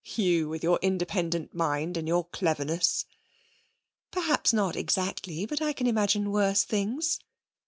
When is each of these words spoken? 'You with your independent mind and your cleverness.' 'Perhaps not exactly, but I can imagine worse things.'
'You 0.15 0.49
with 0.49 0.63
your 0.63 0.79
independent 0.81 1.53
mind 1.53 1.95
and 1.95 2.07
your 2.07 2.23
cleverness.' 2.29 3.05
'Perhaps 4.09 4.51
not 4.51 4.75
exactly, 4.75 5.45
but 5.45 5.61
I 5.61 5.73
can 5.73 5.85
imagine 5.85 6.31
worse 6.31 6.63
things.' 6.63 7.19